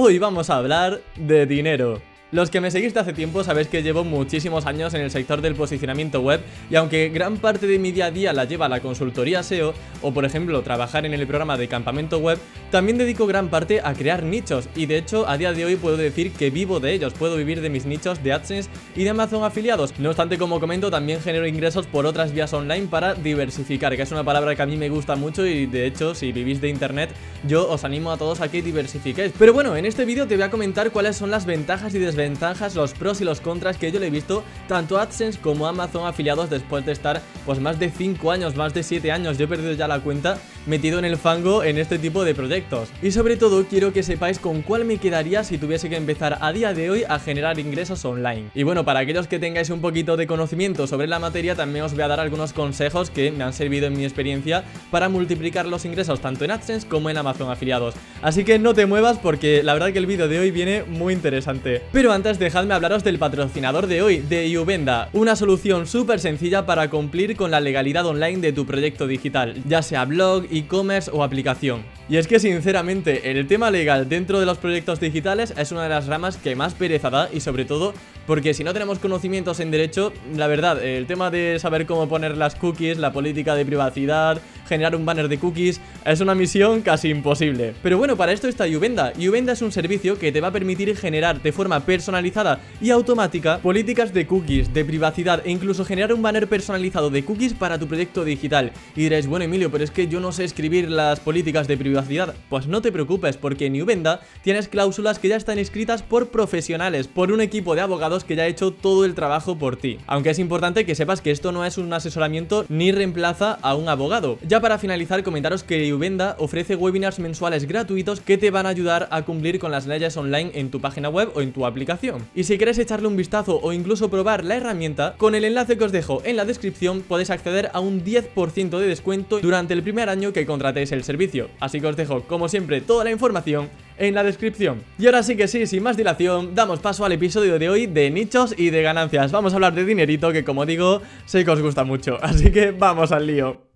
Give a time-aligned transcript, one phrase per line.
[0.00, 2.00] Hoy vamos a hablar de dinero.
[2.30, 5.56] Los que me seguiste hace tiempo sabéis que llevo muchísimos años en el sector del
[5.56, 6.40] posicionamiento web
[6.70, 10.12] y aunque gran parte de mi día a día la lleva la consultoría SEO o
[10.12, 12.38] por ejemplo trabajar en el programa de campamento web,
[12.70, 15.96] también dedico gran parte a crear nichos y de hecho a día de hoy puedo
[15.96, 19.42] decir que vivo de ellos, puedo vivir de mis nichos de AdSense y de Amazon
[19.42, 19.98] afiliados.
[19.98, 24.12] No obstante, como comento, también genero ingresos por otras vías online para diversificar, que es
[24.12, 27.10] una palabra que a mí me gusta mucho y de hecho si vivís de internet
[27.46, 29.32] yo os animo a todos a que diversifiquéis.
[29.38, 32.28] Pero bueno, en este vídeo te voy a comentar cuáles son las ventajas y desventajas
[32.28, 36.06] ventajas, los pros y los contras que yo le he visto tanto AdSense como Amazon
[36.06, 39.48] afiliados después de estar pues más de 5 años, más de 7 años, yo he
[39.48, 42.90] perdido ya la cuenta metido en el fango en este tipo de proyectos.
[43.02, 46.52] Y sobre todo quiero que sepáis con cuál me quedaría si tuviese que empezar a
[46.52, 48.50] día de hoy a generar ingresos online.
[48.54, 51.94] Y bueno, para aquellos que tengáis un poquito de conocimiento sobre la materia, también os
[51.94, 55.84] voy a dar algunos consejos que me han servido en mi experiencia para multiplicar los
[55.84, 57.94] ingresos tanto en AdSense como en Amazon afiliados.
[58.20, 61.14] Así que no te muevas porque la verdad que el vídeo de hoy viene muy
[61.14, 61.82] interesante.
[61.92, 66.90] Pero antes dejadme hablaros del patrocinador de hoy, de Uvenda, una solución súper sencilla para
[66.90, 71.84] cumplir con la legalidad online de tu proyecto digital, ya sea blog, e-commerce o aplicación.
[72.08, 75.88] Y es que sinceramente el tema legal dentro de los proyectos digitales es una de
[75.90, 77.94] las ramas que más pereza da y sobre todo
[78.28, 82.36] porque si no tenemos conocimientos en derecho, la verdad, el tema de saber cómo poner
[82.36, 87.08] las cookies, la política de privacidad, generar un banner de cookies, es una misión casi
[87.08, 87.72] imposible.
[87.82, 89.14] Pero bueno, para esto está Uvenda.
[89.16, 93.60] Uvenda es un servicio que te va a permitir generar de forma personalizada y automática
[93.60, 97.86] políticas de cookies, de privacidad e incluso generar un banner personalizado de cookies para tu
[97.86, 98.72] proyecto digital.
[98.94, 102.34] Y diréis, bueno Emilio, pero es que yo no sé escribir las políticas de privacidad.
[102.50, 107.08] Pues no te preocupes, porque en Uvenda tienes cláusulas que ya están escritas por profesionales,
[107.08, 109.98] por un equipo de abogados que ya ha hecho todo el trabajo por ti.
[110.06, 113.88] Aunque es importante que sepas que esto no es un asesoramiento ni reemplaza a un
[113.88, 114.38] abogado.
[114.46, 119.08] Ya para finalizar, comentaros que Uvenda ofrece webinars mensuales gratuitos que te van a ayudar
[119.10, 122.26] a cumplir con las leyes online en tu página web o en tu aplicación.
[122.34, 125.84] Y si quieres echarle un vistazo o incluso probar la herramienta, con el enlace que
[125.84, 130.08] os dejo en la descripción podéis acceder a un 10% de descuento durante el primer
[130.08, 131.48] año que contratéis el servicio.
[131.60, 134.82] Así que os dejo, como siempre, toda la información en la descripción.
[134.98, 138.10] Y ahora sí que sí, sin más dilación, damos paso al episodio de hoy de
[138.10, 139.32] nichos y de ganancias.
[139.32, 142.18] Vamos a hablar de dinerito que como digo, sé que os gusta mucho.
[142.22, 143.68] Así que vamos al lío.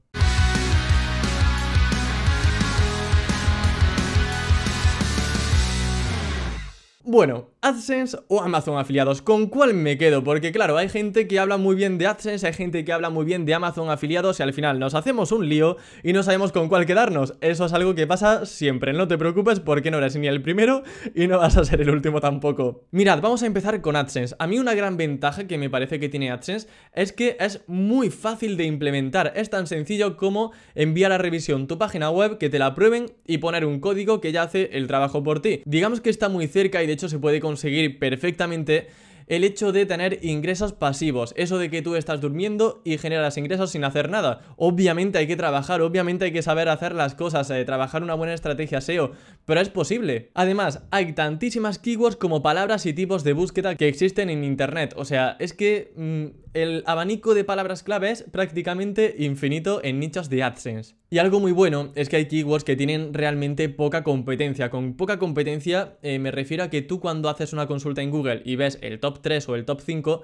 [7.05, 10.25] Bueno, AdSense o Amazon afiliados, ¿con cuál me quedo?
[10.25, 13.25] Porque claro, hay gente que habla muy bien de AdSense, hay gente que habla muy
[13.25, 16.69] bien de Amazon afiliados y al final nos hacemos un lío y no sabemos con
[16.69, 17.35] cuál quedarnos.
[17.41, 20.83] Eso es algo que pasa siempre, no te preocupes porque no eres ni el primero
[21.15, 22.83] y no vas a ser el último tampoco.
[22.91, 24.35] Mirad, vamos a empezar con AdSense.
[24.41, 28.11] A mí una gran ventaja que me parece que tiene AdSense es que es muy
[28.11, 29.35] fácil de implementar.
[29.37, 33.39] Es tan sencillo como enviar a revisión tu página web, que te la prueben y
[33.39, 35.63] poner un código que ya hace el trabajo por ti.
[35.65, 37.52] Digamos que está muy cerca y de hecho se puede conseguir
[37.99, 38.89] perfectamente
[39.27, 43.71] el hecho de tener ingresos pasivos, eso de que tú estás durmiendo y generas ingresos
[43.71, 44.43] sin hacer nada.
[44.57, 48.35] Obviamente hay que trabajar, obviamente hay que saber hacer las cosas, eh, trabajar una buena
[48.35, 49.13] estrategia SEO,
[49.45, 50.31] pero es posible.
[50.35, 55.05] Además, hay tantísimas keywords como palabras y tipos de búsqueda que existen en Internet, o
[55.05, 60.43] sea, es que mm, el abanico de palabras clave es prácticamente infinito en nichos de
[60.43, 60.95] AdSense.
[61.09, 64.69] Y algo muy bueno es que hay keywords que tienen realmente poca competencia.
[64.69, 68.43] Con poca competencia eh, me refiero a que tú cuando haces una consulta en Google
[68.45, 70.23] y ves el top 3 o el top 5,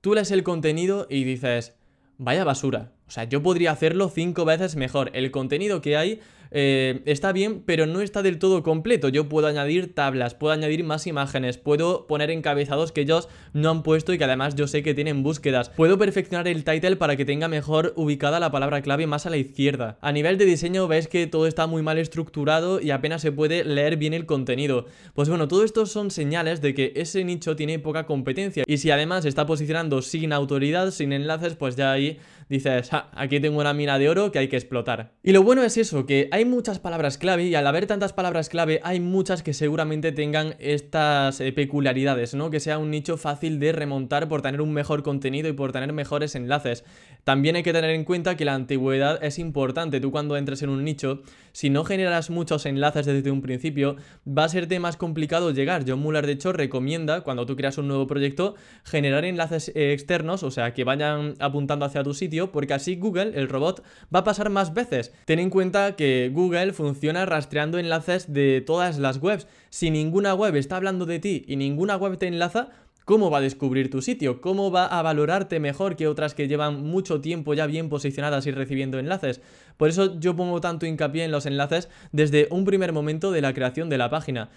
[0.00, 1.74] tú lees el contenido y dices,
[2.16, 2.92] vaya basura.
[3.08, 5.10] O sea, yo podría hacerlo 5 veces mejor.
[5.14, 9.08] El contenido que hay eh, está bien, pero no está del todo completo.
[9.08, 13.82] Yo puedo añadir tablas, puedo añadir más imágenes, puedo poner encabezados que ellos no han
[13.82, 15.70] puesto y que además yo sé que tienen búsquedas.
[15.70, 19.36] Puedo perfeccionar el title para que tenga mejor ubicada la palabra clave más a la
[19.36, 19.98] izquierda.
[20.00, 23.64] A nivel de diseño ves que todo está muy mal estructurado y apenas se puede
[23.64, 24.86] leer bien el contenido.
[25.14, 28.90] Pues bueno, todo esto son señales de que ese nicho tiene poca competencia y si
[28.90, 32.18] además está posicionando sin autoridad, sin enlaces, pues ya ahí
[32.48, 35.12] dices, aquí tengo una mina de oro que hay que explotar.
[35.22, 38.48] Y lo bueno es eso, que hay muchas palabras clave y al haber tantas palabras
[38.48, 42.50] clave hay muchas que seguramente tengan estas eh, peculiaridades, ¿no?
[42.50, 45.92] Que sea un nicho fácil de remontar por tener un mejor contenido y por tener
[45.92, 46.84] mejores enlaces.
[47.24, 50.00] También hay que tener en cuenta que la antigüedad es importante.
[50.00, 51.22] Tú cuando entres en un nicho,
[51.52, 55.84] si no generas muchos enlaces desde un principio, va a serte más complicado llegar.
[55.86, 58.54] John Muller, de hecho, recomienda, cuando tú creas un nuevo proyecto,
[58.84, 63.32] generar enlaces eh, externos, o sea, que vayan apuntando hacia tu sitio porque así Google,
[63.34, 63.82] el robot,
[64.14, 65.12] va a pasar más veces.
[65.24, 69.48] Ten en cuenta que Google funciona rastreando enlaces de todas las webs.
[69.68, 72.70] Si ninguna web está hablando de ti y ninguna web te enlaza,
[73.06, 74.40] ¿Cómo va a descubrir tu sitio?
[74.40, 78.50] ¿Cómo va a valorarte mejor que otras que llevan mucho tiempo ya bien posicionadas y
[78.50, 79.40] recibiendo enlaces?
[79.76, 83.54] Por eso yo pongo tanto hincapié en los enlaces desde un primer momento de la
[83.54, 84.48] creación de la página.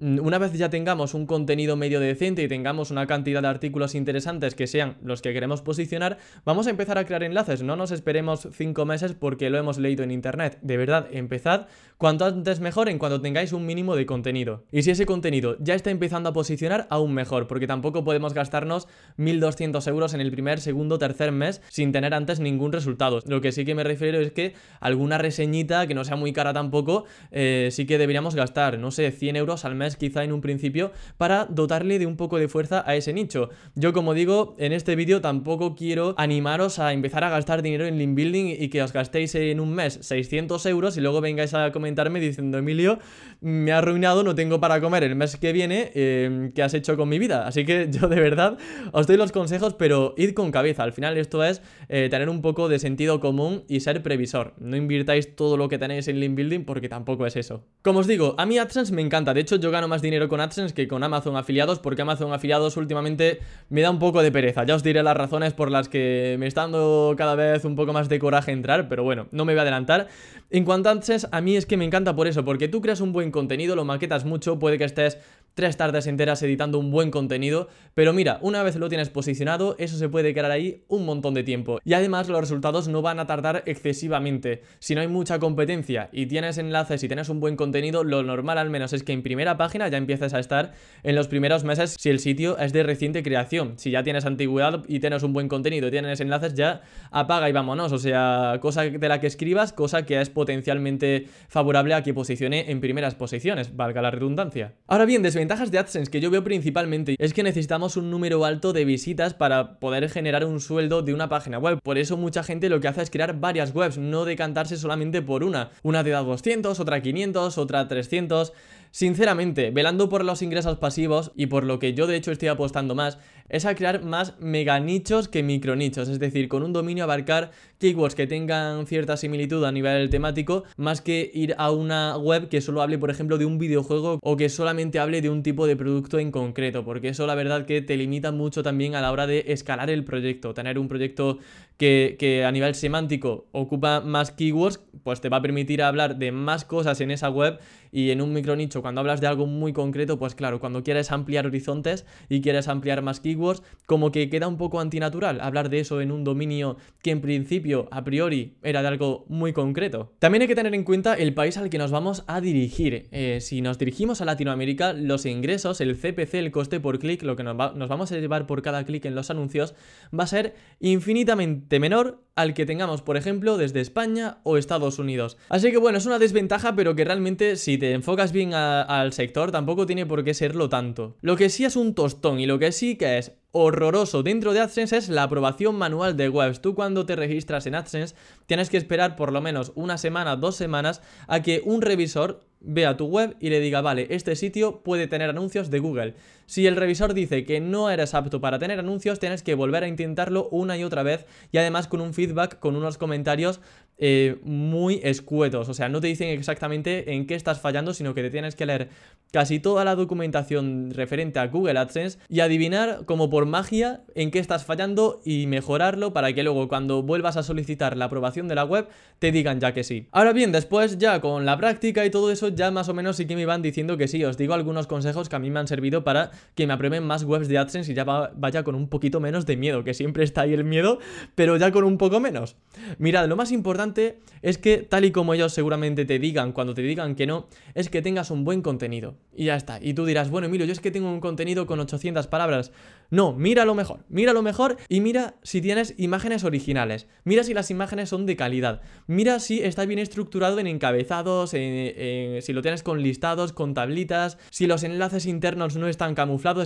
[0.00, 3.96] Mm, una vez ya tengamos un contenido medio decente y tengamos una cantidad de artículos
[3.96, 7.62] interesantes que sean los que queremos posicionar, vamos a empezar a crear enlaces.
[7.62, 10.58] No nos esperemos cinco meses porque lo hemos leído en internet.
[10.62, 11.66] De verdad, empezad
[11.96, 14.64] cuanto antes mejor en cuanto tengáis un mínimo de contenido.
[14.70, 18.86] Y si ese contenido ya está empezando a posicionar, aún mejor, porque tampoco podemos gastarnos
[19.18, 23.20] 1.200 euros en el primer, segundo, tercer mes sin tener antes ningún resultado.
[23.26, 26.52] Lo que sí que me refiero es que alguna reseñita que no sea muy cara
[26.52, 30.40] tampoco, eh, sí que deberíamos gastar, no sé, 100 euros al mes quizá en un
[30.40, 33.50] principio para dotarle de un poco de fuerza a ese nicho.
[33.74, 37.98] Yo como digo, en este vídeo tampoco quiero animaros a empezar a gastar dinero en
[37.98, 41.72] link building y que os gastéis en un mes 600 euros y luego vengáis a
[41.72, 42.98] comentarme diciendo Emilio,
[43.40, 46.96] me ha arruinado, no tengo para comer el mes que viene, eh, ¿qué has hecho
[46.96, 47.46] con mi vida?
[47.46, 48.58] Así que yo de verdad
[48.92, 50.82] os doy los consejos, pero id con cabeza.
[50.82, 54.54] Al final esto es eh, tener un poco de sentido común y ser previsor.
[54.58, 57.64] No invirtáis todo lo que tenéis en link building porque tampoco es eso.
[57.82, 59.34] Como os digo, a mí AdSense me encanta.
[59.34, 62.76] De hecho, yo gano más dinero con AdSense que con Amazon afiliados porque Amazon afiliados
[62.76, 63.38] últimamente
[63.68, 64.64] me da un poco de pereza.
[64.64, 67.92] Ya os diré las razones por las que me está dando cada vez un poco
[67.92, 70.08] más de coraje entrar, pero bueno, no me voy a adelantar.
[70.50, 73.00] En cuanto a AdSense, a mí es que me encanta por eso, porque tú creas
[73.00, 75.18] un buen contenido, lo maquetas mucho, puede que estés
[75.58, 79.96] tres tardes enteras editando un buen contenido, pero mira, una vez lo tienes posicionado, eso
[79.96, 81.80] se puede quedar ahí un montón de tiempo.
[81.84, 84.62] Y además los resultados no van a tardar excesivamente.
[84.78, 88.56] Si no hay mucha competencia y tienes enlaces y tienes un buen contenido, lo normal
[88.56, 91.96] al menos es que en primera página ya empieces a estar en los primeros meses
[91.98, 93.80] si el sitio es de reciente creación.
[93.80, 97.52] Si ya tienes antigüedad y tienes un buen contenido y tienes enlaces, ya apaga y
[97.52, 97.90] vámonos.
[97.90, 102.70] O sea, cosa de la que escribas, cosa que es potencialmente favorable a que posicione
[102.70, 104.74] en primeras posiciones, valga la redundancia.
[104.86, 108.44] Ahora bien, desventajas ventajas de AdSense que yo veo principalmente es que necesitamos un número
[108.44, 111.78] alto de visitas para poder generar un sueldo de una página web.
[111.82, 115.44] Por eso mucha gente lo que hace es crear varias webs, no decantarse solamente por
[115.44, 115.70] una.
[115.82, 118.52] Una te da 200, otra 500, otra 300.
[118.90, 122.94] Sinceramente, velando por los ingresos pasivos y por lo que yo de hecho estoy apostando
[122.94, 123.18] más,
[123.48, 127.50] es a crear más mega nichos que micro nichos, es decir, con un dominio abarcar
[127.78, 132.60] keywords que tengan cierta similitud a nivel temático, más que ir a una web que
[132.60, 135.76] solo hable, por ejemplo, de un videojuego o que solamente hable de un tipo de
[135.76, 139.26] producto en concreto, porque eso la verdad que te limita mucho también a la hora
[139.26, 141.38] de escalar el proyecto, tener un proyecto
[141.76, 146.32] que, que a nivel semántico ocupa más keywords, pues te va a permitir hablar de
[146.32, 147.58] más cosas en esa web
[147.92, 151.10] y en un micro nicho, cuando hablas de algo muy concreto, pues claro, cuando quieres
[151.12, 155.80] ampliar horizontes y quieres ampliar más keywords, como que queda un poco antinatural hablar de
[155.80, 160.12] eso en un dominio que en principio, a priori, era de algo muy concreto.
[160.18, 163.08] También hay que tener en cuenta el país al que nos vamos a dirigir.
[163.12, 167.36] Eh, si nos dirigimos a Latinoamérica, los ingresos, el CPC, el coste por clic, lo
[167.36, 169.74] que nos vamos a llevar por cada clic en los anuncios,
[170.18, 175.36] va a ser infinitamente menor al que tengamos, por ejemplo, desde España o Estados Unidos.
[175.48, 179.50] Así que bueno, es una desventaja, pero que realmente si te enfocas bien al sector,
[179.50, 181.16] tampoco tiene por qué serlo tanto.
[181.20, 184.60] Lo que sí es un tostón y lo que sí que es horroroso dentro de
[184.60, 186.60] AdSense es la aprobación manual de webs.
[186.60, 188.14] Tú cuando te registras en AdSense
[188.46, 192.96] tienes que esperar por lo menos una semana, dos semanas a que un revisor vea
[192.96, 196.14] tu web y le diga, vale, este sitio puede tener anuncios de Google.
[196.48, 199.86] Si el revisor dice que no eres apto para tener anuncios, tienes que volver a
[199.86, 203.60] intentarlo una y otra vez y además con un feedback, con unos comentarios
[203.98, 205.68] eh, muy escuetos.
[205.68, 208.64] O sea, no te dicen exactamente en qué estás fallando, sino que te tienes que
[208.64, 208.88] leer
[209.30, 214.38] casi toda la documentación referente a Google AdSense y adivinar como por magia en qué
[214.38, 218.64] estás fallando y mejorarlo para que luego cuando vuelvas a solicitar la aprobación de la
[218.64, 218.88] web
[219.18, 220.06] te digan ya que sí.
[220.12, 223.26] Ahora bien, después ya con la práctica y todo eso ya más o menos sí
[223.26, 224.24] que me van diciendo que sí.
[224.24, 227.24] Os digo algunos consejos que a mí me han servido para que me aprueben más
[227.24, 230.42] webs de AdSense y ya vaya con un poquito menos de miedo, que siempre está
[230.42, 230.98] ahí el miedo,
[231.34, 232.56] pero ya con un poco menos.
[232.98, 236.82] Mirad, lo más importante es que tal y como ellos seguramente te digan cuando te
[236.82, 239.16] digan que no, es que tengas un buen contenido.
[239.34, 239.78] Y ya está.
[239.80, 242.72] Y tú dirás, bueno, Emilio, yo es que tengo un contenido con 800 palabras.
[243.10, 247.06] No, mira lo mejor, mira lo mejor y mira si tienes imágenes originales.
[247.24, 248.82] Mira si las imágenes son de calidad.
[249.06, 254.66] Mira si está bien estructurado en encabezados, si lo tienes con listados, con tablitas, si
[254.66, 256.14] los enlaces internos no están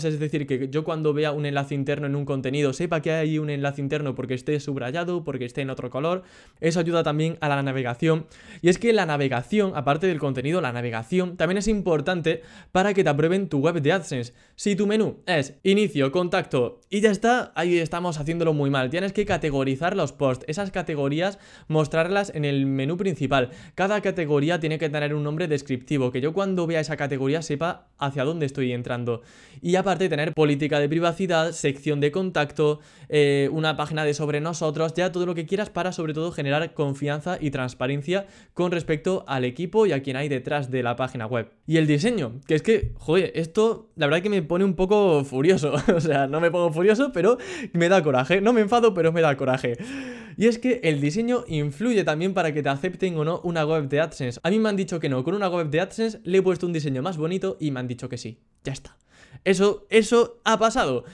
[0.04, 3.38] es decir, que yo cuando vea un enlace interno en un contenido sepa que hay
[3.38, 6.22] un enlace interno porque esté subrayado, porque esté en otro color.
[6.60, 8.26] Eso ayuda también a la navegación.
[8.62, 12.42] Y es que la navegación, aparte del contenido, la navegación también es importante
[12.72, 14.32] para que te aprueben tu web de AdSense.
[14.56, 16.80] Si tu menú es inicio, con contacto.
[16.88, 18.90] Y ya está, ahí estamos haciéndolo muy mal.
[18.90, 20.44] Tienes que categorizar los posts.
[20.48, 23.50] Esas categorías, mostrarlas en el menú principal.
[23.74, 27.88] Cada categoría tiene que tener un nombre descriptivo, que yo cuando vea esa categoría sepa
[27.98, 29.22] hacia dónde estoy entrando.
[29.60, 34.94] Y aparte tener política de privacidad, sección de contacto, eh, una página de sobre nosotros,
[34.94, 39.44] ya todo lo que quieras para sobre todo generar confianza y transparencia con respecto al
[39.44, 41.50] equipo y a quien hay detrás de la página web.
[41.66, 45.24] Y el diseño, que es que, joder, esto la verdad que me pone un poco
[45.24, 45.74] furioso.
[45.94, 47.38] o sea, no me pongo furioso, pero
[47.72, 48.40] me da coraje.
[48.40, 49.76] No me enfado, pero me da coraje.
[50.36, 53.88] Y es que el diseño influye también para que te acepten o no una web
[53.88, 54.40] de AdSense.
[54.42, 56.66] A mí me han dicho que no, con una web de AdSense le he puesto
[56.66, 58.38] un diseño más bonito y me han dicho que sí.
[58.64, 58.96] Ya está.
[59.44, 61.04] Eso, eso ha pasado.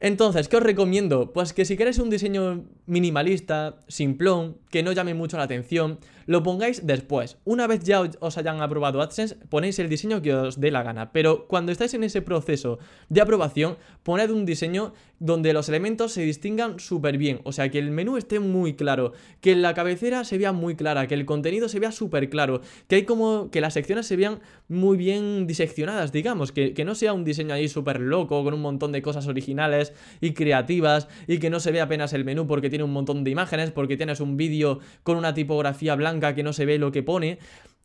[0.00, 1.32] Entonces, ¿qué os recomiendo?
[1.32, 6.42] Pues que si queréis un diseño minimalista, simplón, que no llame mucho la atención, lo
[6.42, 7.38] pongáis después.
[7.44, 11.12] Una vez ya os hayan aprobado AdSense, ponéis el diseño que os dé la gana.
[11.12, 16.22] Pero cuando estáis en ese proceso de aprobación, poned un diseño donde los elementos se
[16.22, 17.40] distingan súper bien.
[17.44, 21.06] O sea, que el menú esté muy claro, que la cabecera se vea muy clara,
[21.06, 24.40] que el contenido se vea súper claro, que hay como que las secciones se vean
[24.68, 28.60] muy bien diseccionadas, digamos, que, que no sea un diseño ahí súper loco, con un
[28.60, 32.68] montón de cosas originales y creativas, y que no se vea apenas el menú porque
[32.68, 36.52] tiene un montón de imágenes, porque tienes un vídeo con una tipografía blanca que no
[36.52, 37.38] se ve lo que pone.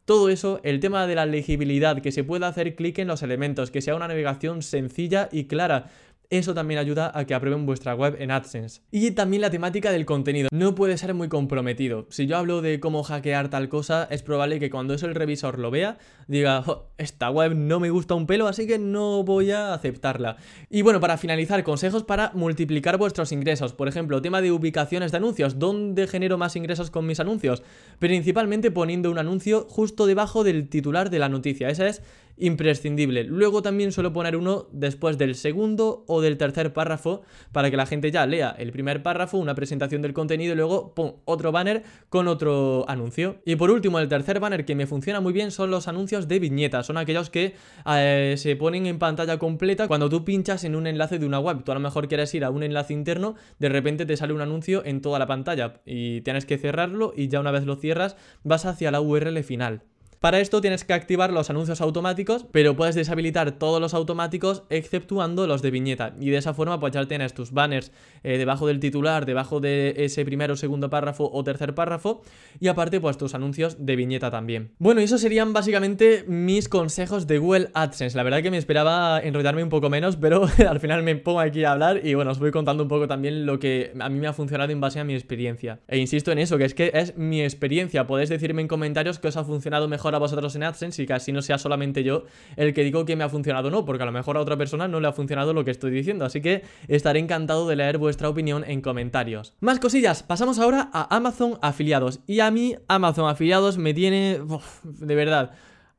[0.05, 3.71] Todo eso, el tema de la legibilidad, que se pueda hacer clic en los elementos,
[3.71, 5.89] que sea una navegación sencilla y clara,
[6.29, 8.81] eso también ayuda a que aprueben vuestra web en AdSense.
[8.91, 10.49] Y también la temática del contenido.
[10.51, 12.05] No puede ser muy comprometido.
[12.09, 15.57] Si yo hablo de cómo hackear tal cosa, es probable que cuando eso el revisor
[15.57, 16.63] lo vea, diga,
[16.97, 20.37] esta web no me gusta un pelo, así que no voy a aceptarla.
[20.69, 23.73] Y bueno, para finalizar, consejos para multiplicar vuestros ingresos.
[23.73, 25.59] Por ejemplo, tema de ubicaciones de anuncios.
[25.59, 27.63] ¿Dónde genero más ingresos con mis anuncios?
[27.99, 31.69] Principalmente poniendo un anuncio justo debajo del titular de la noticia.
[31.69, 32.01] Esa es
[32.37, 33.23] imprescindible.
[33.23, 37.85] Luego también suelo poner uno después del segundo o del tercer párrafo para que la
[37.85, 40.93] gente ya lea el primer párrafo, una presentación del contenido y luego
[41.25, 43.37] otro banner con otro anuncio.
[43.45, 46.39] Y por último, el tercer banner que me funciona muy bien son los anuncios de
[46.39, 46.85] viñetas.
[46.85, 51.19] Son aquellos que eh, se ponen en pantalla completa cuando tú pinchas en un enlace
[51.19, 51.63] de una web.
[51.63, 54.41] Tú a lo mejor quieres ir a un enlace interno, de repente te sale un
[54.41, 58.15] anuncio en toda la pantalla y tienes que cerrarlo y ya una vez lo cierras
[58.43, 59.83] vas hacia la URL final.
[60.19, 65.45] Para esto tienes que activar los anuncios automáticos, pero puedes deshabilitar todos los automáticos exceptuando
[65.45, 66.15] los de viñeta.
[66.19, 67.91] Y de esa forma pues ya tienes tus banners
[68.23, 72.21] eh, debajo del titular, debajo de ese primero, segundo párrafo o tercer párrafo.
[72.59, 74.71] Y aparte pues tus anuncios de viñeta también.
[74.79, 78.17] Bueno, y esos serían básicamente mis consejos de Google AdSense.
[78.17, 81.63] La verdad que me esperaba enrollarme un poco menos, pero al final me pongo aquí
[81.63, 84.25] a hablar y bueno, os voy contando un poco también lo que a mí me
[84.25, 85.79] ha funcionado en base a mi experiencia.
[85.87, 88.07] E insisto en eso, que es que es mi experiencia.
[88.07, 91.13] Podéis decirme en comentarios que os ha funcionado mejor a vosotros en AdSense y que
[91.13, 92.23] así no sea solamente yo
[92.55, 94.57] el que digo que me ha funcionado o no, porque a lo mejor a otra
[94.57, 97.97] persona no le ha funcionado lo que estoy diciendo, así que estaré encantado de leer
[97.97, 99.53] vuestra opinión en comentarios.
[99.59, 104.39] Más cosillas, pasamos ahora a Amazon afiliados y a mí Amazon afiliados me tiene
[104.83, 105.51] de verdad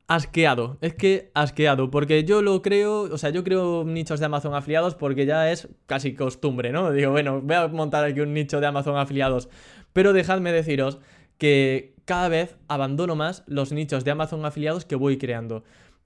[0.07, 0.79] asqueado.
[0.81, 4.95] Es que asqueado, porque yo lo creo, o sea, yo creo nichos de Amazon afiliados
[4.95, 6.91] porque ya es casi costumbre, ¿no?
[6.91, 9.49] Digo, bueno, voy a montar aquí un nicho de Amazon afiliados.
[9.93, 10.99] Pero dejadme deciros
[11.37, 15.63] que cada vez abandono más los nichos de Amazon afiliados que voy creando.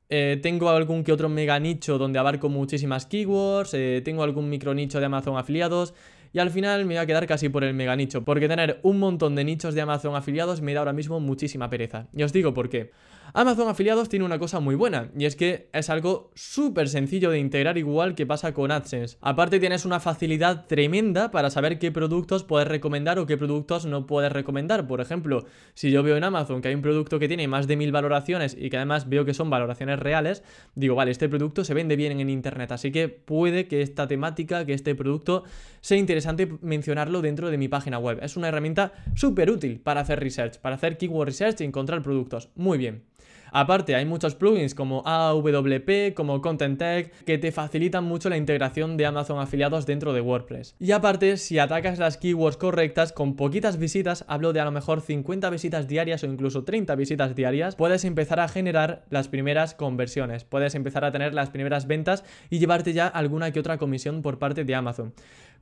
[0.10, 4.74] Eh, tengo algún que otro mega nicho donde abarco muchísimas keywords, eh, tengo algún micro
[4.74, 5.94] nicho de Amazon afiliados
[6.34, 9.00] y al final me voy a quedar casi por el mega nicho, porque tener un
[9.00, 12.08] montón de nichos de Amazon afiliados me da ahora mismo muchísima pereza.
[12.14, 12.92] Y os digo por qué.
[13.36, 17.40] Amazon afiliados tiene una cosa muy buena, y es que es algo súper sencillo de
[17.40, 19.18] integrar igual que pasa con AdSense.
[19.22, 24.06] Aparte tienes una facilidad tremenda para saber qué productos puedes recomendar o qué productos no
[24.06, 24.86] puedes recomendar.
[24.86, 27.76] Por ejemplo, si yo veo en Amazon que hay un producto que tiene más de
[27.76, 30.44] mil valoraciones y que además veo que son valoraciones reales,
[30.76, 34.64] digo, vale, este producto se vende bien en Internet, así que puede que esta temática,
[34.64, 35.44] que este producto
[35.82, 38.20] sea interesante mencionarlo dentro de mi página web.
[38.22, 42.50] Es una herramienta súper útil para hacer research, para hacer keyword research y encontrar productos.
[42.54, 43.12] Muy bien.
[43.56, 48.98] Aparte, hay muchos plugins como AWP, como Content Tag, que te facilitan mucho la integración
[48.98, 50.76] de Amazon afiliados dentro de WordPress.
[50.80, 55.02] Y aparte, si atacas las keywords correctas, con poquitas visitas, hablo de a lo mejor
[55.02, 60.46] 50 visitas diarias o incluso 30 visitas diarias, puedes empezar a generar las primeras conversiones,
[60.46, 64.40] puedes empezar a tener las primeras ventas y llevarte ya alguna que otra comisión por
[64.40, 65.14] parte de Amazon.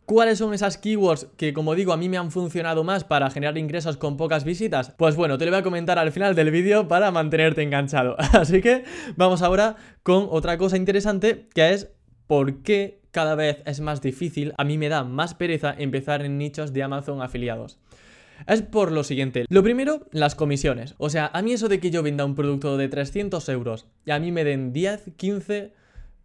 [0.05, 3.57] ¿Cuáles son esas keywords que, como digo, a mí me han funcionado más para generar
[3.57, 4.91] ingresos con pocas visitas?
[4.97, 8.15] Pues bueno, te lo voy a comentar al final del vídeo para mantenerte enganchado.
[8.33, 8.83] Así que
[9.15, 11.91] vamos ahora con otra cosa interesante que es
[12.27, 16.37] por qué cada vez es más difícil, a mí me da más pereza empezar en
[16.37, 17.77] nichos de Amazon afiliados.
[18.47, 19.45] Es por lo siguiente.
[19.49, 20.95] Lo primero, las comisiones.
[20.97, 24.11] O sea, a mí eso de que yo venda un producto de 300 euros y
[24.11, 25.80] a mí me den 10, 15 Mm,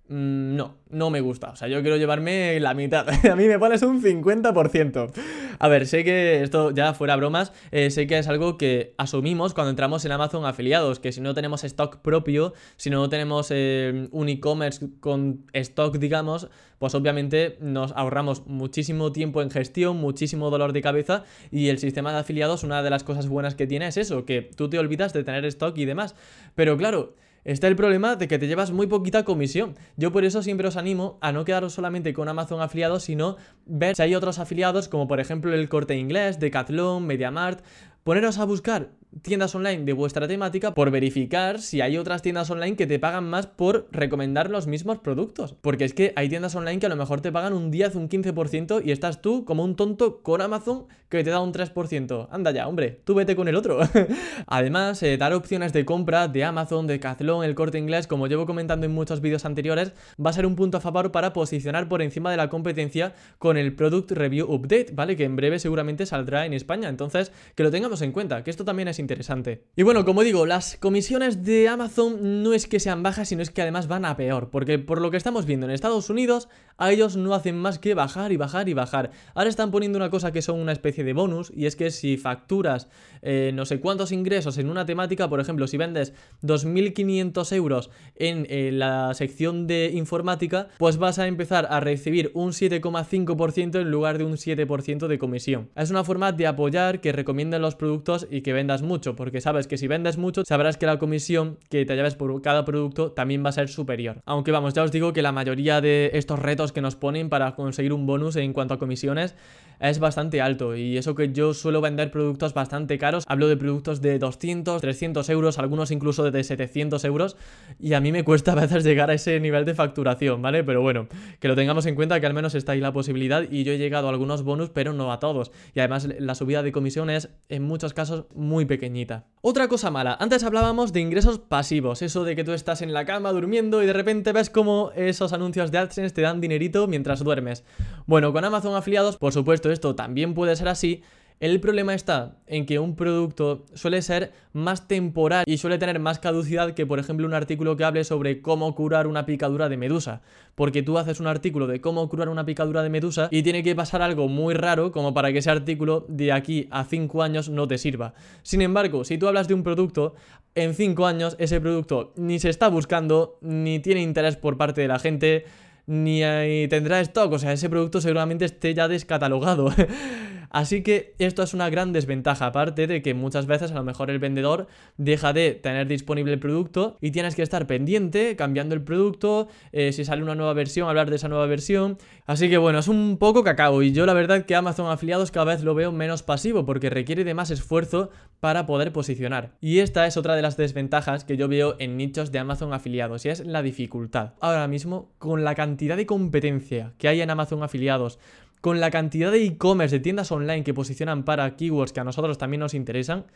[0.08, 1.50] no, no me gusta.
[1.50, 3.08] O sea, yo quiero llevarme la mitad.
[3.30, 5.12] a mí me pones un 50%.
[5.58, 9.54] A ver, sé que esto ya fuera bromas, eh, sé que es algo que asumimos
[9.54, 14.08] cuando entramos en Amazon afiliados, que si no tenemos stock propio, si no tenemos eh,
[14.10, 16.48] un e-commerce con stock, digamos,
[16.78, 22.12] pues obviamente nos ahorramos muchísimo tiempo en gestión, muchísimo dolor de cabeza y el sistema
[22.12, 25.14] de afiliados, una de las cosas buenas que tiene es eso, que tú te olvidas
[25.14, 26.14] de tener stock y demás.
[26.54, 27.14] Pero claro,
[27.46, 29.76] está el problema de que te llevas muy poquita comisión.
[29.96, 33.94] Yo por eso siempre os animo a no quedaros solamente con Amazon afiliados, sino ver
[33.94, 37.64] si hay otros afiliados, como por ejemplo el Corte Inglés, Decathlon, MediaMart.
[38.02, 38.90] Poneros a buscar
[39.22, 43.28] tiendas online de vuestra temática por verificar si hay otras tiendas online que te pagan
[43.28, 45.54] más por recomendar los mismos productos.
[45.60, 48.08] Porque es que hay tiendas online que a lo mejor te pagan un 10, un
[48.08, 52.28] 15% y estás tú como un tonto con Amazon que te da un 3%.
[52.30, 53.78] Anda ya, hombre, tú vete con el otro.
[54.46, 58.46] Además, eh, dar opciones de compra de Amazon, de Decathlon, el corte inglés, como llevo
[58.46, 59.92] comentando en muchos vídeos anteriores,
[60.24, 63.56] va a ser un punto a favor para posicionar por encima de la competencia con
[63.56, 65.16] el Product Review Update, ¿vale?
[65.16, 66.88] Que en breve seguramente saldrá en España.
[66.88, 69.64] Entonces, que lo tengamos en cuenta, que esto también es interesante.
[69.76, 73.50] Y bueno, como digo, las comisiones de Amazon no es que sean bajas, sino es
[73.50, 76.92] que además van a peor, porque por lo que estamos viendo en Estados Unidos, a
[76.92, 79.10] ellos no hacen más que bajar y bajar y bajar.
[79.34, 82.16] Ahora están poniendo una cosa que son una especie de bonus, y es que si
[82.16, 82.88] facturas
[83.22, 88.46] eh, no sé cuántos ingresos en una temática, por ejemplo, si vendes 2.500 euros en
[88.48, 94.18] eh, la sección de informática, pues vas a empezar a recibir un 7,5% en lugar
[94.18, 95.70] de un 7% de comisión.
[95.74, 99.66] Es una forma de apoyar que recomienden los productos y que vendas mucho, porque sabes
[99.66, 103.44] que si vendes mucho, sabrás que la comisión que te lleves por cada producto también
[103.44, 104.22] va a ser superior.
[104.24, 107.54] Aunque vamos, ya os digo que la mayoría de estos retos que nos ponen para
[107.54, 109.34] conseguir un bonus en cuanto a comisiones
[109.80, 110.76] es bastante alto.
[110.76, 115.28] Y eso que yo suelo vender productos bastante caros, hablo de productos de 200, 300
[115.30, 117.36] euros, algunos incluso de 700 euros.
[117.78, 120.64] Y a mí me cuesta a veces llegar a ese nivel de facturación, ¿vale?
[120.64, 121.08] Pero bueno,
[121.40, 123.44] que lo tengamos en cuenta que al menos está ahí la posibilidad.
[123.50, 125.52] Y yo he llegado a algunos bonus pero no a todos.
[125.74, 129.26] Y además la subida de comisión es en muchos casos muy pequeñita.
[129.42, 133.04] Otra cosa mala, antes hablábamos de ingresos pasivos, eso de que tú estás en la
[133.04, 136.40] cama durmiendo y de repente ves como esos anuncios de AdSense te dan
[136.88, 137.64] mientras duermes.
[138.06, 141.02] Bueno, con Amazon afiliados, por supuesto, esto también puede ser así,
[141.38, 146.18] el problema está en que un producto suele ser más temporal y suele tener más
[146.18, 150.22] caducidad que, por ejemplo, un artículo que hable sobre cómo curar una picadura de medusa.
[150.54, 153.74] Porque tú haces un artículo de cómo curar una picadura de medusa y tiene que
[153.74, 157.68] pasar algo muy raro como para que ese artículo de aquí a 5 años no
[157.68, 158.14] te sirva.
[158.42, 160.14] Sin embargo, si tú hablas de un producto,
[160.54, 164.88] en 5 años ese producto ni se está buscando, ni tiene interés por parte de
[164.88, 165.44] la gente,
[165.86, 166.20] ni
[166.68, 169.72] tendrá stock, o sea, ese producto seguramente esté ya descatalogado.
[170.50, 174.10] Así que esto es una gran desventaja, aparte de que muchas veces a lo mejor
[174.10, 178.82] el vendedor deja de tener disponible el producto y tienes que estar pendiente, cambiando el
[178.82, 181.98] producto, eh, si sale una nueva versión, hablar de esa nueva versión.
[182.26, 185.46] Así que bueno, es un poco cacao y yo la verdad que Amazon afiliados cada
[185.46, 189.52] vez lo veo menos pasivo porque requiere de más esfuerzo para poder posicionar.
[189.60, 193.24] Y esta es otra de las desventajas que yo veo en nichos de Amazon afiliados
[193.24, 194.34] y es la dificultad.
[194.40, 198.18] Ahora mismo, con la cantidad de competencia que hay en Amazon afiliados,
[198.66, 202.36] con la cantidad de e-commerce, de tiendas online que posicionan para keywords que a nosotros
[202.36, 203.26] también nos interesan,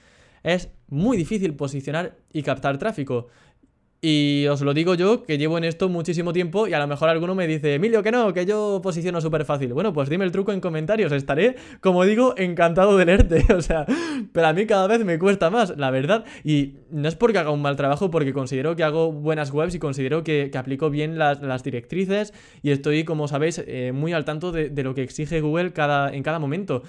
[0.42, 3.28] es muy difícil posicionar y captar tráfico.
[4.02, 7.10] Y os lo digo yo, que llevo en esto muchísimo tiempo y a lo mejor
[7.10, 9.74] alguno me dice, Emilio, que no, que yo posiciono súper fácil.
[9.74, 13.44] Bueno, pues dime el truco en comentarios, estaré, como digo, encantado de leerte.
[13.60, 13.84] O sea,
[14.32, 16.24] pero a mí cada vez me cuesta más, la verdad.
[16.44, 19.78] Y no es porque haga un mal trabajo, porque considero que hago buenas webs y
[19.78, 22.32] considero que, aplico bien las, directrices
[22.62, 26.10] y estoy, como sabéis, eh, muy al tanto de, de, lo que exige Google cada,
[26.12, 26.82] en cada momento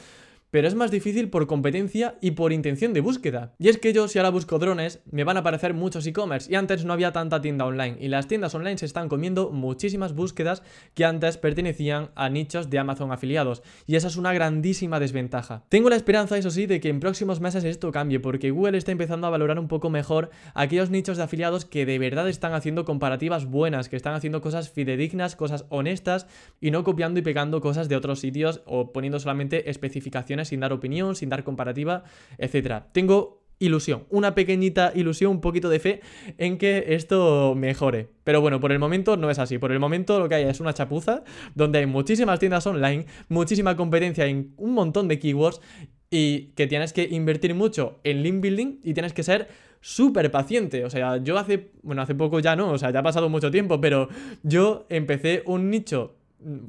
[0.51, 3.53] pero es más difícil por competencia y por intención de búsqueda.
[3.57, 6.55] Y es que yo si ahora busco drones, me van a aparecer muchos e-commerce y
[6.55, 10.61] antes no había tanta tienda online y las tiendas online se están comiendo muchísimas búsquedas
[10.93, 15.63] que antes pertenecían a nichos de Amazon afiliados y esa es una grandísima desventaja.
[15.69, 18.91] Tengo la esperanza, eso sí, de que en próximos meses esto cambie porque Google está
[18.91, 22.83] empezando a valorar un poco mejor aquellos nichos de afiliados que de verdad están haciendo
[22.83, 26.27] comparativas buenas, que están haciendo cosas fidedignas, cosas honestas
[26.59, 30.73] y no copiando y pegando cosas de otros sitios o poniendo solamente especificaciones sin dar
[30.73, 32.03] opinión, sin dar comparativa,
[32.37, 32.87] etcétera.
[32.91, 36.01] Tengo ilusión, una pequeñita ilusión, un poquito de fe
[36.37, 38.09] en que esto mejore.
[38.23, 39.59] Pero bueno, por el momento no es así.
[39.59, 41.23] Por el momento lo que hay es una chapuza
[41.53, 45.61] donde hay muchísimas tiendas online, muchísima competencia en un montón de keywords
[46.09, 49.47] y que tienes que invertir mucho en link building y tienes que ser
[49.79, 50.83] súper paciente.
[50.83, 53.51] O sea, yo hace, bueno, hace poco ya no, o sea, ya ha pasado mucho
[53.51, 54.09] tiempo, pero
[54.43, 56.15] yo empecé un nicho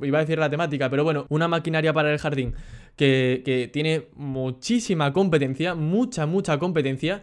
[0.03, 2.55] iba a decir la temática, pero bueno, una maquinaria para el jardín
[2.97, 7.23] que, tiene muchísima competencia, mucha, mucha competencia.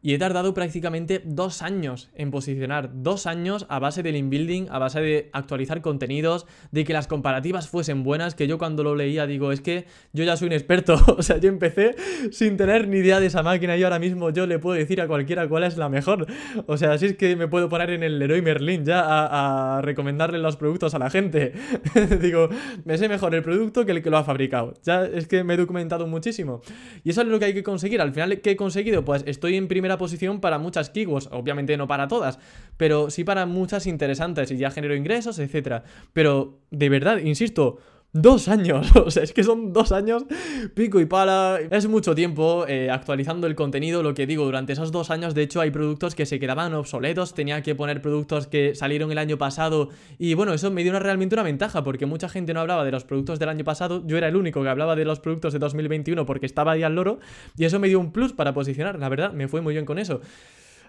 [0.00, 4.78] Y he tardado prácticamente dos años en posicionar, dos años a base del inbuilding, a
[4.78, 9.26] base de actualizar contenidos, de que las comparativas fuesen buenas, que yo cuando lo leía
[9.26, 11.96] digo, es que yo ya soy un experto, o sea, yo empecé
[12.30, 15.08] sin tener ni idea de esa máquina y ahora mismo yo le puedo decir a
[15.08, 16.26] cualquiera cuál es la mejor,
[16.66, 20.38] o sea, así es que me puedo poner en el Leroy Merlin ya a, recomendarle
[20.38, 21.52] los productos a la gente,
[22.20, 22.48] digo,
[22.84, 25.54] me sé mejor el producto que el que lo ha fabricado, ya es que me
[25.54, 26.62] he documentado muchísimo,
[27.02, 29.04] y eso es lo que hay que conseguir, al final, ¿qué he conseguido?
[29.04, 32.38] Pues estoy en primer posición para muchas keywords, obviamente no para todas,
[32.76, 35.84] pero sí para muchas interesantes y ya genero ingresos, etcétera.
[36.12, 37.78] Pero de verdad, insisto,
[38.14, 40.24] Dos años, o sea, es que son dos años
[40.74, 41.58] pico y pala.
[41.70, 44.02] Es mucho tiempo eh, actualizando el contenido.
[44.02, 47.34] Lo que digo, durante esos dos años, de hecho, hay productos que se quedaban obsoletos.
[47.34, 49.90] Tenía que poner productos que salieron el año pasado.
[50.18, 52.92] Y bueno, eso me dio una, realmente una ventaja, porque mucha gente no hablaba de
[52.92, 54.02] los productos del año pasado.
[54.06, 56.94] Yo era el único que hablaba de los productos de 2021 porque estaba ahí al
[56.94, 57.20] loro.
[57.58, 58.98] Y eso me dio un plus para posicionar.
[58.98, 60.22] La verdad, me fue muy bien con eso.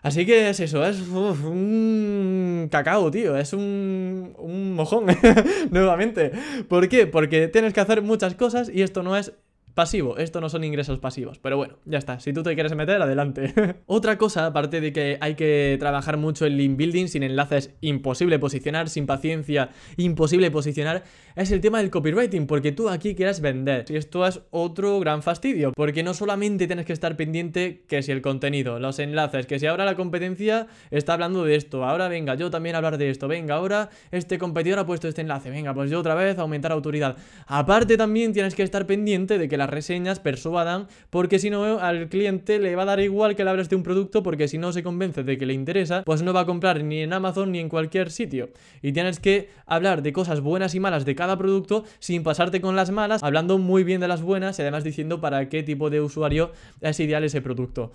[0.01, 5.05] Así que es eso, es un cacao, tío, es un, un mojón,
[5.71, 6.31] nuevamente.
[6.67, 7.05] ¿Por qué?
[7.07, 9.33] Porque tienes que hacer muchas cosas y esto no es
[9.79, 10.17] pasivo.
[10.17, 11.39] Esto no son ingresos pasivos.
[11.39, 12.19] Pero bueno, ya está.
[12.19, 13.53] Si tú te quieres meter, adelante.
[13.85, 18.39] Otra cosa, aparte de que hay que trabajar mucho en link building, sin enlaces imposible
[18.39, 21.05] posicionar, sin paciencia imposible posicionar,
[21.39, 23.85] es el tema del copywriting, porque tú aquí quieres vender.
[23.87, 28.11] Y esto es otro gran fastidio, porque no solamente tienes que estar pendiente que si
[28.11, 32.35] el contenido, los enlaces, que si ahora la competencia está hablando de esto, ahora venga,
[32.35, 35.89] yo también hablar de esto, venga, ahora este competidor ha puesto este enlace, venga, pues
[35.89, 37.15] yo otra vez aumentar autoridad.
[37.47, 42.09] Aparte también tienes que estar pendiente de que la reseñas persuadan, porque si no al
[42.09, 44.73] cliente le va a dar igual que le hables de un producto, porque si no
[44.73, 47.59] se convence de que le interesa, pues no va a comprar ni en Amazon ni
[47.59, 48.49] en cualquier sitio.
[48.81, 52.75] Y tienes que hablar de cosas buenas y malas de cada producto sin pasarte con
[52.75, 56.01] las malas, hablando muy bien de las buenas y además diciendo para qué tipo de
[56.01, 57.91] usuario es ideal ese producto.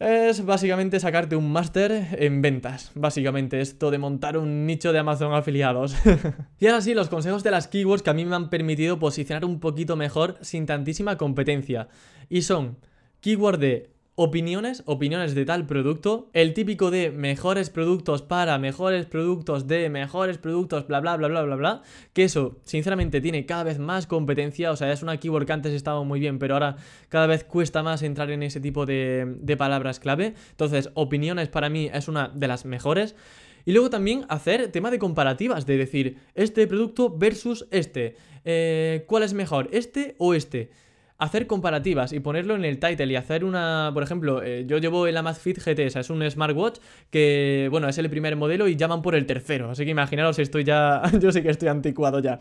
[0.00, 2.90] Es básicamente sacarte un máster en ventas.
[2.94, 5.94] Básicamente esto de montar un nicho de Amazon afiliados.
[6.58, 9.44] y ahora sí, los consejos de las keywords que a mí me han permitido posicionar
[9.44, 11.88] un poquito mejor sin tantísima competencia.
[12.28, 12.76] Y son
[13.20, 19.66] keyword de opiniones, opiniones de tal producto, el típico de mejores productos para mejores productos
[19.66, 23.78] de mejores productos, bla bla bla bla bla bla, que eso sinceramente tiene cada vez
[23.78, 26.76] más competencia, o sea, es una keyword que antes estaba muy bien, pero ahora
[27.08, 31.68] cada vez cuesta más entrar en ese tipo de, de palabras clave, entonces opiniones para
[31.68, 33.16] mí es una de las mejores.
[33.66, 38.16] Y luego también hacer tema de comparativas, de decir, este producto versus este.
[38.44, 40.70] Eh, ¿Cuál es mejor, este o este?
[41.18, 45.06] Hacer comparativas y ponerlo en el title y hacer una, por ejemplo, eh, yo llevo
[45.06, 46.78] el Amazfit GT, es un smartwatch
[47.10, 50.64] que, bueno, es el primer modelo y llaman por el tercero, así que imaginaros, estoy
[50.64, 52.38] ya, yo sé que estoy anticuado ya.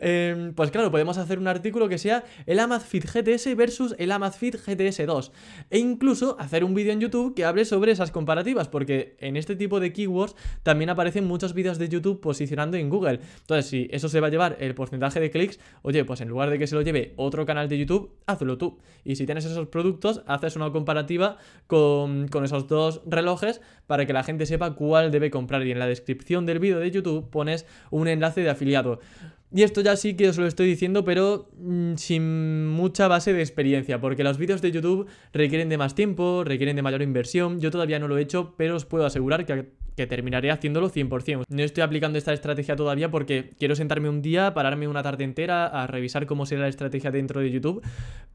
[0.00, 4.56] Em, pues claro, podemos hacer un artículo que sea el Amazfit GTS versus el Amazfit
[4.56, 5.32] GTS 2
[5.70, 9.56] e incluso hacer un vídeo en YouTube que hable sobre esas comparativas, porque en este
[9.56, 13.20] tipo de keywords también aparecen muchos vídeos de YouTube posicionando en Google.
[13.40, 16.50] Entonces, si eso se va a llevar el porcentaje de clics, oye, pues en lugar
[16.50, 18.78] de que se lo lleve otro canal de YouTube, hazlo tú.
[19.04, 24.24] Y si tienes esos productos, haces una comparativa con, esos dos relojes para que la
[24.24, 25.66] gente sepa cuál debe comprar.
[25.66, 29.00] Y en la descripción del vídeo de YouTube pones un enlace de afiliado.
[29.52, 33.40] Y esto ya sí que os lo estoy diciendo, pero mm, sin mucha base de
[33.40, 37.60] experiencia, porque los vídeos de YouTube requieren de más tiempo, requieren de mayor inversión.
[37.60, 41.44] Yo todavía no lo he hecho, pero os puedo asegurar que que terminaré haciéndolo 100%.
[41.48, 45.66] No estoy aplicando esta estrategia todavía porque quiero sentarme un día, pararme una tarde entera
[45.66, 47.82] a revisar cómo será la estrategia dentro de YouTube,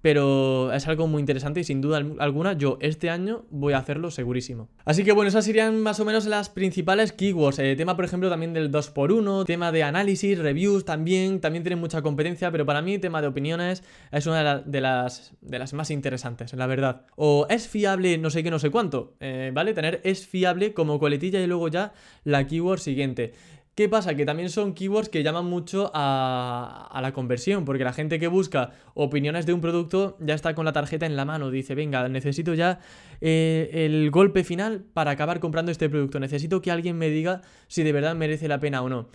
[0.02, 4.10] pero es algo muy interesante y sin duda alguna yo este año voy a hacerlo
[4.10, 4.70] segurísimo.
[4.86, 7.60] Así que bueno, esas serían más o menos las principales keywords.
[7.60, 12.02] Eh, tema por ejemplo también del 2x1, tema de análisis, reviews también, también tienen mucha
[12.02, 16.54] competencia, pero para mí tema de opiniones es una de, las, de las más interesantes,
[16.54, 17.06] la verdad.
[17.16, 19.74] O es fiable no sé qué, no sé cuánto, eh, ¿vale?
[19.74, 23.34] Tener es fiable como coletilla y luego ya la keyword siguiente.
[23.76, 24.16] ¿Qué pasa?
[24.16, 28.72] Que también son keywords que llaman mucho a, la conversión, porque la gente que busca
[28.96, 32.54] opiniones de un producto ya está con la tarjeta en la mano, dice, venga, necesito
[32.54, 32.80] ya
[33.22, 37.84] eh, el golpe final para acabar comprando este producto, necesito que alguien me diga si
[37.84, 39.08] de verdad merece la pena o no.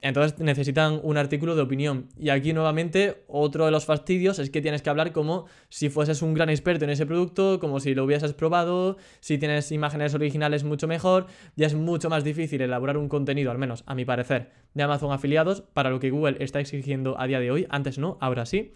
[0.00, 2.08] Entonces necesitan un artículo de opinión.
[2.16, 6.22] Y aquí nuevamente otro de los fastidios es que tienes que hablar como si fueses
[6.22, 10.62] un gran experto en ese producto, como si lo hubieses probado, si tienes imágenes originales
[10.62, 14.52] mucho mejor, ya es mucho más difícil elaborar un contenido, al menos a mi parecer,
[14.74, 18.18] de Amazon afiliados para lo que Google está exigiendo a día de hoy, antes no,
[18.20, 18.72] ahora sí.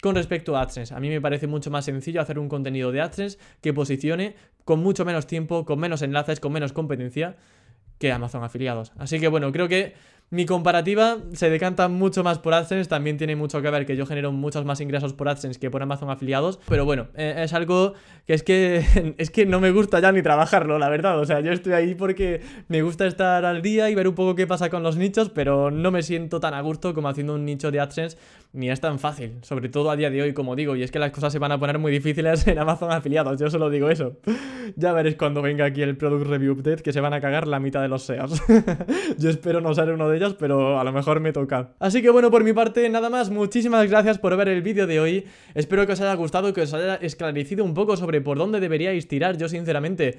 [0.00, 3.02] Con respecto a AdSense, a mí me parece mucho más sencillo hacer un contenido de
[3.02, 7.36] AdSense que posicione con mucho menos tiempo, con menos enlaces, con menos competencia
[7.98, 8.92] que Amazon afiliados.
[8.96, 9.92] Así que bueno, creo que
[10.32, 14.06] Mi comparativa se decanta mucho más por AdSense, también tiene mucho que ver que yo
[14.06, 17.94] genero muchos más ingresos por AdSense que por Amazon afiliados, pero bueno, eh, es algo
[18.28, 18.84] que es que
[19.18, 21.96] es que no me gusta ya ni trabajarlo, la verdad, o sea, yo estoy ahí
[21.96, 25.30] porque me gusta estar al día y ver un poco qué pasa con los nichos,
[25.30, 28.16] pero no me siento tan a gusto como haciendo un nicho de AdSense,
[28.52, 30.98] ni es tan fácil, sobre todo a día de hoy, como digo, y es que
[30.98, 34.16] las cosas se van a poner muy difíciles en Amazon afiliados, yo solo digo eso.
[34.76, 37.60] Ya veréis cuando venga aquí el Product Review Update que se van a cagar la
[37.60, 38.42] mitad de los SEOs.
[39.18, 41.70] yo espero no ser uno de ellos, pero a lo mejor me toca.
[41.78, 43.30] Así que bueno, por mi parte, nada más.
[43.30, 45.26] Muchísimas gracias por ver el vídeo de hoy.
[45.54, 49.08] Espero que os haya gustado, que os haya esclarecido un poco sobre por dónde deberíais
[49.08, 49.36] tirar.
[49.36, 50.18] Yo, sinceramente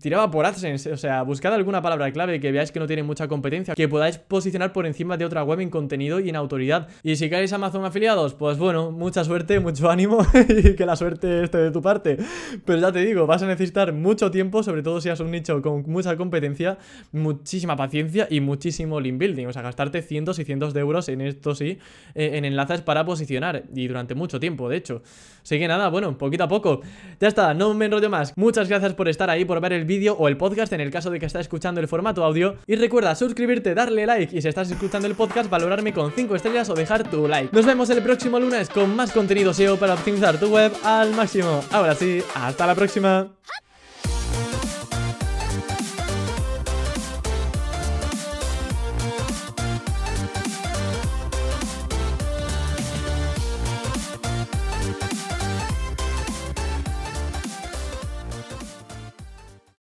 [0.00, 3.28] tiraba por AdSense, o sea, buscad alguna palabra clave que veáis que no tiene mucha
[3.28, 6.88] competencia, que podáis posicionar por encima de otra web en contenido y en autoridad.
[7.02, 11.44] Y si queréis Amazon afiliados, pues bueno, mucha suerte, mucho ánimo y que la suerte
[11.44, 12.16] esté de tu parte.
[12.64, 15.60] Pero ya te digo, vas a necesitar mucho tiempo, sobre todo si has un nicho
[15.62, 16.78] con mucha competencia,
[17.12, 21.20] muchísima paciencia y muchísimo link building, o sea, gastarte cientos y cientos de euros en
[21.20, 21.78] esto sí,
[22.14, 25.02] eh, en enlaces para posicionar y durante mucho tiempo, de hecho.
[25.42, 26.80] Así que nada, bueno, poquito a poco.
[27.20, 28.36] Ya está, no me enrollo más.
[28.36, 31.10] Muchas gracias por estar ahí, por ver el vídeo o el podcast en el caso
[31.10, 32.56] de que estés escuchando el formato audio.
[32.66, 36.70] Y recuerda suscribirte, darle like y si estás escuchando el podcast, valorarme con 5 estrellas
[36.70, 37.54] o dejar tu like.
[37.54, 41.62] Nos vemos el próximo lunes con más contenido SEO para optimizar tu web al máximo.
[41.72, 43.28] Ahora sí, hasta la próxima.